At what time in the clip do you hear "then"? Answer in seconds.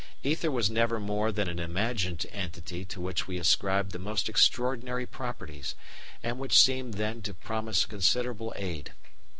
6.95-7.21